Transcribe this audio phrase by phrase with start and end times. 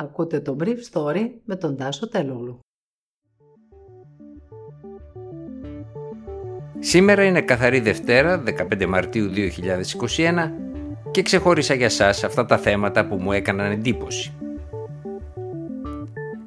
[0.00, 2.58] Ακούτε το Brief Story με τον Τάσο Τελούλου.
[6.78, 10.52] Σήμερα είναι καθαρή Δευτέρα, 15 Μαρτίου 2021
[11.10, 14.32] και ξεχώρισα για σας αυτά τα θέματα που μου έκαναν εντύπωση.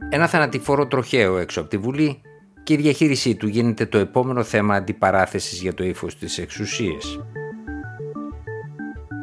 [0.09, 2.21] Ένα θανατηφόρο τροχαίο έξω από τη Βουλή
[2.63, 7.19] και η διαχείρισή του γίνεται το επόμενο θέμα αντιπαράθεσης για το ύφος της εξουσίας.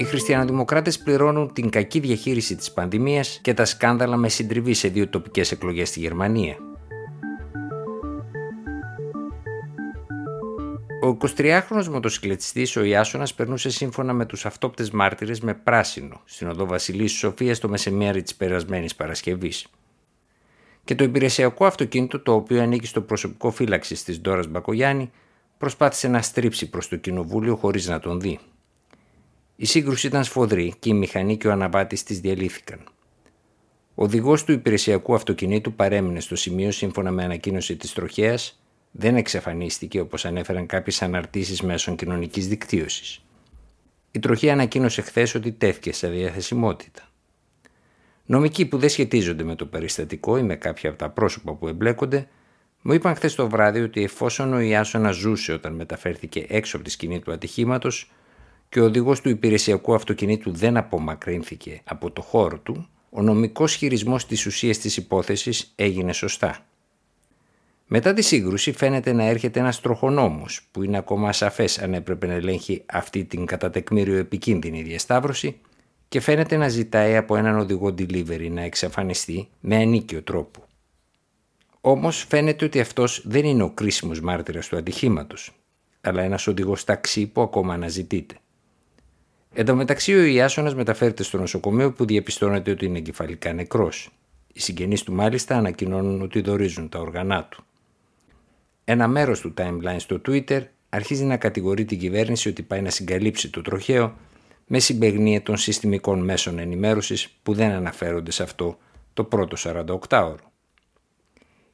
[0.01, 5.09] Οι χριστιανοδημοκράτες πληρώνουν την κακή διαχείριση της πανδημίας και τα σκάνδαλα με συντριβή σε δύο
[5.09, 6.57] τοπικές εκλογές στη Γερμανία.
[11.03, 16.67] Ο 23χρονος μοτοσυκλετιστής ο Ιάσονας περνούσε σύμφωνα με τους αυτόπτες μάρτυρες με πράσινο στην οδό
[16.67, 19.67] Βασιλής Σοφίας το μεσημέρι της περασμένης Παρασκευής.
[20.85, 25.11] Και το υπηρεσιακό αυτοκίνητο το οποίο ανήκει στο προσωπικό φύλαξης της Ντόρας Μπακογιάννη
[25.59, 28.39] προσπάθησε να στρίψει προς το κοινοβούλιο χωρίς να τον δει.
[29.63, 32.79] Η σύγκρουση ήταν σφοδρή και η μηχανή και ο αναβάτη της διαλύθηκαν.
[33.95, 40.01] Ο οδηγός του υπηρεσιακού αυτοκινήτου παρέμεινε στο σημείο σύμφωνα με ανακοίνωση της τροχέας, δεν εξαφανίστηκε
[40.01, 43.25] όπως ανέφεραν κάποιες αναρτήσεις μέσων κοινωνικής δικτύωσης.
[44.11, 47.09] Η τροχέα ανακοίνωσε χθες ότι τέθηκε σε διαθεσιμότητα.
[48.27, 52.29] Νομικοί που δεν σχετίζονται με το περιστατικό ή με κάποια από τα πρόσωπα που εμπλέκονται,
[52.83, 56.91] μου είπαν χθες το βράδυ ότι εφόσον ο Ιάσονα ζούσε όταν μεταφέρθηκε έξω από τη
[56.91, 58.11] σκηνή του ατυχήματος,
[58.71, 64.27] και ο οδηγός του υπηρεσιακού αυτοκινήτου δεν απομακρύνθηκε από το χώρο του, ο νομικός χειρισμός
[64.27, 66.67] της ουσίας της υπόθεσης έγινε σωστά.
[67.87, 72.33] Μετά τη σύγκρουση φαίνεται να έρχεται ένας τροχονόμος που είναι ακόμα ασαφές αν έπρεπε να
[72.33, 75.61] ελέγχει αυτή την κατά τεκμήριο επικίνδυνη διασταύρωση
[76.09, 80.65] και φαίνεται να ζητάει από έναν οδηγό delivery να εξαφανιστεί με ανίκιο τρόπο.
[81.81, 85.53] Όμως φαίνεται ότι αυτός δεν είναι ο κρίσιμος μάρτυρας του ατυχήματος,
[86.01, 88.35] αλλά ένας οδηγός ταξί που ακόμα αναζητείται.
[89.55, 94.11] Εν τω μεταξύ, ο Ιάσονας μεταφέρεται στο νοσοκομείο που διαπιστώνεται ότι είναι εγκεφαλικά νεκρός.
[94.53, 97.65] Οι συγγενείς του μάλιστα ανακοινώνουν ότι δορίζουν τα όργανά του.
[98.85, 103.51] Ένα μέρος του timeline στο Twitter αρχίζει να κατηγορεί την κυβέρνηση ότι πάει να συγκαλύψει
[103.51, 104.17] το τροχαίο
[104.67, 108.79] με συμπεγνία των συστημικών μέσων ενημέρωσης που δεν αναφέρονται σε αυτό
[109.13, 109.57] το πρώτο
[110.11, 110.35] 48ωρο.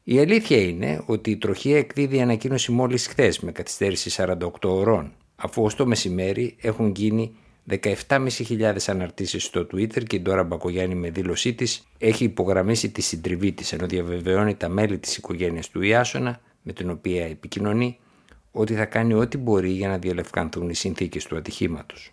[0.03, 5.63] Η αλήθεια είναι ότι η τροχία εκδίδει ανακοίνωση μόλις χθες με καθυστέρηση 48 ωρών, αφού
[5.63, 7.37] ως το μεσημέρι έχουν γίνει
[7.69, 13.53] 17.500 αναρτήσεις στο Twitter και η Ντόρα Μπακογιάννη με δήλωσή της έχει υπογραμμίσει τη συντριβή
[13.53, 17.99] της ενώ διαβεβαιώνει τα μέλη της οικογένειας του Ιάσονα με την οποία επικοινωνεί
[18.51, 22.11] ότι θα κάνει ό,τι μπορεί για να διαλευκανθούν οι συνθήκες του ατυχήματος.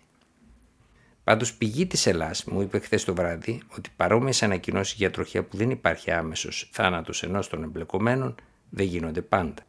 [1.24, 5.56] Πάντως πηγή της Ελλάς μου είπε χθες το βράδυ ότι παρόμοιες ανακοινώσεις για τροχιά που
[5.56, 8.34] δεν υπάρχει άμεσος θάνατος ενός των εμπλεκομένων
[8.70, 9.62] δεν γίνονται πάντα.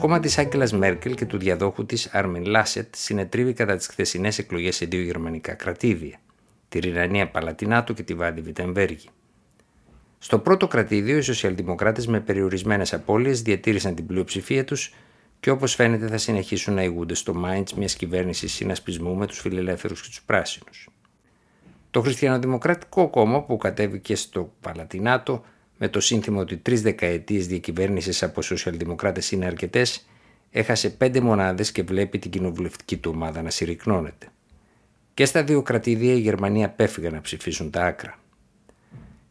[0.00, 4.76] Κόμμα της Άγγελας Μέρκελ και του διαδόχου της Άρμιν Λάσετ συνετρίβει κατά τις χθεσινές εκλογές
[4.76, 6.20] σε δύο γερμανικά κρατήδια,
[6.68, 9.08] τη Ρινανία Παλατινάτου και τη Βάντι Βιτεμβέργη.
[10.18, 14.94] Στο πρώτο κρατήδιο, οι σοσιαλδημοκράτες με περιορισμένες απώλειες διατήρησαν την πλειοψηφία τους
[15.40, 20.02] και όπως φαίνεται θα συνεχίσουν να ηγούνται στο Μάιντς μιας κυβέρνησης συνασπισμού με τους φιλελεύθερους
[20.02, 20.88] και τους πράσινους.
[21.90, 25.44] Το Χριστιανοδημοκρατικό Κόμμα που κατέβηκε στο Παλατινάτο
[25.82, 30.06] με το σύνθημα ότι τρεις δεκαετίες διακυβέρνηση από σοσιαλδημοκράτες είναι αρκετές,
[30.50, 34.28] έχασε πέντε μονάδες και βλέπει την κοινοβουλευτική του ομάδα να συρρυκνώνεται.
[35.14, 38.18] Και στα δύο κρατήδια η Γερμανία απέφυγαν να ψηφίσουν τα άκρα.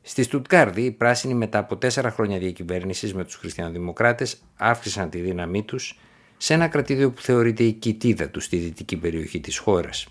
[0.01, 5.63] Στη Στουτκάρδη, οι πράσινοι μετά από τέσσερα χρόνια διακυβέρνησης με τους χριστιανοδημοκράτες αύξησαν τη δύναμή
[5.63, 5.99] τους
[6.37, 10.07] σε ένα κρατήδιο που θεωρείται η κοιτίδα τους στη δυτική περιοχή της χώρας.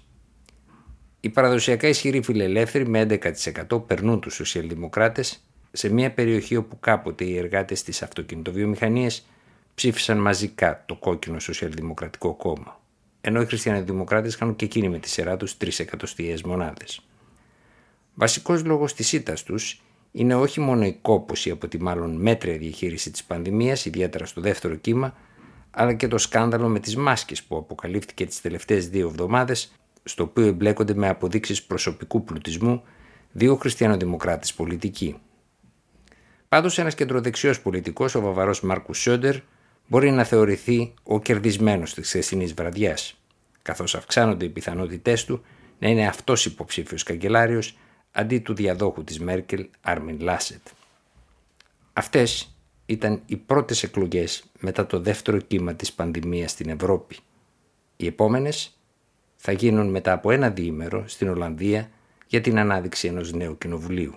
[1.21, 5.43] Οι παραδοσιακά ισχυροί φιλελεύθεροι με 11% περνούν τους σοσιαλδημοκράτες
[5.79, 9.27] σε μια περιοχή όπου κάποτε οι εργάτες της αυτοκινητοβιομηχανίας
[9.75, 12.81] ψήφισαν μαζικά το κόκκινο Σοσιαλδημοκρατικό Κόμμα,
[13.21, 17.01] ενώ οι χριστιανοδημοκράτες είχαν και εκείνοι με τη σειρά τους τρεις εκατοστιαίες μονάδες.
[18.15, 23.11] Βασικός λόγος της ήττας τους είναι όχι μόνο η κόπωση από τη μάλλον μέτρια διαχείριση
[23.11, 25.15] της πανδημίας, ιδιαίτερα στο δεύτερο κύμα,
[25.71, 29.73] αλλά και το σκάνδαλο με τις μάσκες που αποκαλύφθηκε τις τελευταίες δύο εβδομάδες,
[30.05, 32.83] στο οποίο εμπλέκονται με αποδείξεις προσωπικού πλουτισμού
[33.33, 35.17] δύο χριστιανοδημοκράτες πολιτικοί.
[36.49, 39.37] Πάντως, ένας κεντροδεξιός πολιτικός, ο βαβαρός Μάρκους Σόντερ,
[39.87, 43.21] μπορεί να θεωρηθεί ο κερδισμένος της χθεσινής βραδιάς,
[43.63, 45.45] καθώς αυξάνονται οι πιθανότητές του
[45.79, 47.77] να είναι αυτός υποψήφιος καγκελάριος
[48.13, 50.67] αντί του διαδόχου της Μέρκελ, Άρμιν Λάσετ.
[51.93, 52.57] Αυτές
[52.87, 57.17] ήταν οι πρώτες εκλογές μετά το δεύτερο κύμα της πανδημίας στην Ευρώπη.
[57.97, 58.79] Οι επόμενες
[59.37, 61.91] θα γίνουν μετά από ένα διήμερο στην Ολλανδία
[62.27, 64.15] για την ανάδειξη ενός νέου κοινοβουλίου.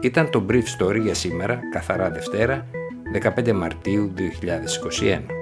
[0.00, 2.66] Ήταν το Brief Story για σήμερα, καθαρά Δευτέρα,
[3.36, 5.37] 15 Μαρτίου 2021.